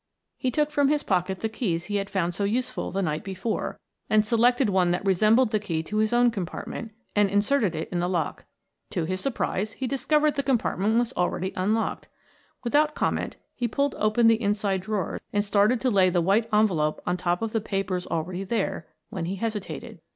He 0.35 0.49
took 0.49 0.71
from 0.71 0.87
his 0.87 1.03
pocket 1.03 1.41
the 1.41 1.47
keys 1.47 1.85
he 1.85 1.97
had 1.97 2.09
found 2.09 2.33
so 2.33 2.43
useful 2.43 2.89
the 2.89 3.03
night 3.03 3.23
before, 3.23 3.79
and 4.09 4.25
selected 4.25 4.67
one 4.67 4.89
that 4.89 5.05
resembled 5.05 5.51
the 5.51 5.59
key 5.59 5.83
to 5.83 5.97
his 5.97 6.11
own 6.11 6.31
compartment, 6.31 6.91
and 7.15 7.29
inserted 7.29 7.75
it 7.75 7.87
in 7.91 7.99
the 7.99 8.09
lock. 8.09 8.45
To 8.89 9.05
his 9.05 9.21
surprise 9.21 9.73
he 9.73 9.85
discovered 9.85 10.33
the 10.33 10.41
compartment 10.41 10.97
was 10.97 11.13
already 11.13 11.53
unlocked. 11.55 12.07
Without 12.63 12.95
comment 12.95 13.35
he 13.53 13.67
pulled 13.67 13.93
open 13.99 14.25
the 14.25 14.41
inside 14.41 14.81
drawer 14.81 15.21
and 15.31 15.45
started 15.45 15.79
to 15.81 15.91
lay 15.91 16.09
the 16.09 16.19
white 16.19 16.49
envelope 16.51 16.99
on 17.05 17.15
top 17.15 17.43
of 17.43 17.51
the 17.51 17.61
papers 17.61 18.07
already 18.07 18.43
there, 18.43 18.87
when 19.11 19.25
he 19.25 19.35
hesitated. 19.35 19.99